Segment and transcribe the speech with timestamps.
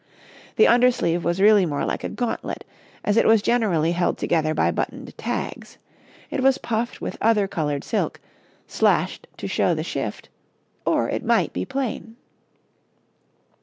[0.55, 2.65] The under sleeve was really more like a gauntlet,
[3.03, 5.77] as it was generally held together by buttoned tags;
[6.31, 8.19] it was puffed with other coloured silk,
[8.65, 10.27] slashed to show the shift,
[10.87, 12.15] or it might be plain.